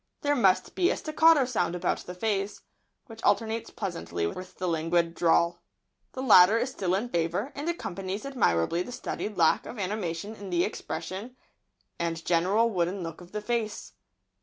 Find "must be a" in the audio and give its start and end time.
0.35-0.97